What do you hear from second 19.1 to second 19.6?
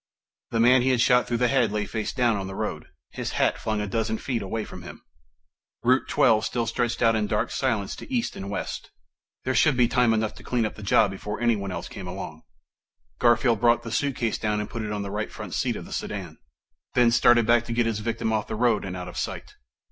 sight.